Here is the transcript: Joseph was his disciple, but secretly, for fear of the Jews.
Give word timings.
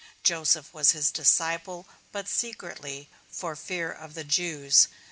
Joseph 0.23 0.73
was 0.73 0.93
his 0.93 1.11
disciple, 1.11 1.85
but 2.11 2.27
secretly, 2.27 3.07
for 3.29 3.55
fear 3.55 3.91
of 3.91 4.15
the 4.15 4.23
Jews. 4.23 4.87